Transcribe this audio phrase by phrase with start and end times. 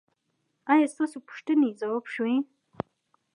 [0.71, 2.35] ایا ستاسو پوښتنې ځواب شوې؟